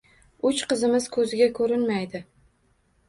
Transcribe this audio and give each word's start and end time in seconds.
Uch 0.51 0.61
qizimiz 0.71 1.05
ko`ziga 1.17 1.49
ko`rinmaydi 1.59 2.23